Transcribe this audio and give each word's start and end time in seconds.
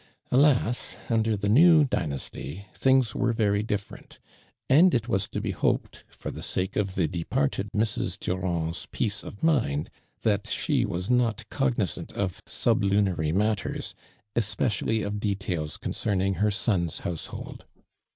Alas! 0.31 0.95
under 1.11 1.37
the 1.37 1.47
new 1.47 1.85
djTiasty, 1.85 2.65
things 2.73 3.13
were 3.13 3.31
very 3.33 3.63
diflf'erent, 3.63 4.17
and 4.67 4.95
it 4.95 5.07
was 5.07 5.27
to 5.27 5.39
be 5.39 5.51
hoped, 5.51 6.05
i'or 6.25 6.31
the 6.31 6.41
sake 6.41 6.75
of 6.75 6.95
the 6.95 7.07
de 7.07 7.23
parted 7.23 7.69
Mrs. 7.71 8.17
Durand' 8.19 8.69
s 8.71 8.87
peace 8.91 9.21
of 9.21 9.43
mind, 9.43 9.91
tliat 10.23 10.49
she 10.49 10.85
was 10.85 11.11
not 11.11 11.47
cognizant 11.51 12.11
of 12.13 12.41
sublunary 12.47 13.31
matters, 13.31 13.93
especially 14.35 15.03
of 15.03 15.19
details 15.19 15.77
concerning 15.77 16.33
her 16.41 16.49
son's 16.49 17.01
household. 17.01 17.65